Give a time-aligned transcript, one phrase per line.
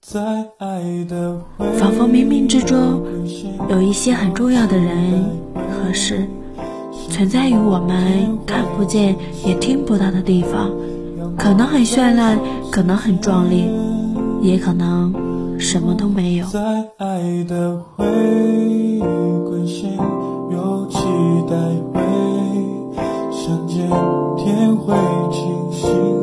[0.00, 3.02] 仿佛冥冥之中
[3.68, 5.24] 有一些很重要的人
[5.54, 6.26] 和事，
[7.10, 9.14] 存在于我们看不见
[9.44, 10.70] 也听不到的地方，
[11.36, 12.38] 可能很绚烂，
[12.70, 13.68] 可能很壮丽，
[14.40, 15.12] 也可能
[15.58, 16.46] 什么都没有。
[23.30, 23.88] 相见
[24.36, 24.94] 天会
[25.32, 26.17] 清醒。